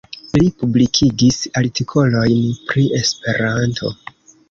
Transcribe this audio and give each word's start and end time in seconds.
Li 0.37 0.47
publikigis 0.61 1.37
artikolojn 1.63 2.51
pri 2.73 2.91
Esperanto. 3.05 3.97